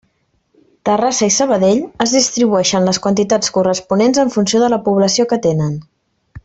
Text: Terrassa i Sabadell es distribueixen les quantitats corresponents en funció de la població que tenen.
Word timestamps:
Terrassa 0.89 1.27
i 1.31 1.33
Sabadell 1.35 1.83
es 2.07 2.15
distribueixen 2.17 2.89
les 2.89 3.03
quantitats 3.05 3.55
corresponents 3.59 4.25
en 4.25 4.35
funció 4.37 4.63
de 4.65 4.75
la 4.77 4.85
població 4.89 5.31
que 5.35 5.45
tenen. 5.49 5.83